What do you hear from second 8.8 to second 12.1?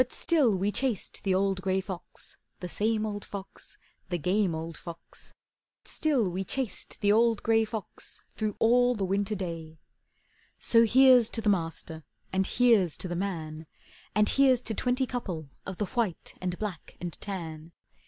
the year is done. So here's to the master,